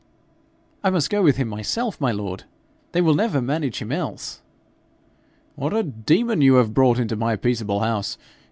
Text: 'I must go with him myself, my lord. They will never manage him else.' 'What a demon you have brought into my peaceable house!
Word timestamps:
'I 0.83 0.89
must 0.89 1.11
go 1.11 1.21
with 1.21 1.37
him 1.37 1.47
myself, 1.47 2.01
my 2.01 2.11
lord. 2.11 2.45
They 2.91 3.01
will 3.01 3.13
never 3.13 3.39
manage 3.39 3.83
him 3.83 3.91
else.' 3.91 4.41
'What 5.53 5.75
a 5.75 5.83
demon 5.83 6.41
you 6.41 6.55
have 6.55 6.73
brought 6.73 6.97
into 6.97 7.15
my 7.15 7.35
peaceable 7.35 7.81
house! 7.81 8.17